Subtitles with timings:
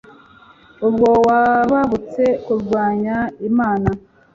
[0.87, 3.17] ubwo wubahutse kurwanya
[3.49, 3.89] imana